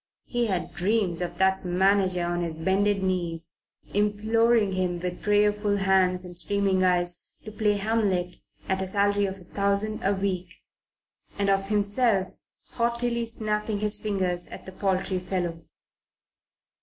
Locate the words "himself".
11.67-12.35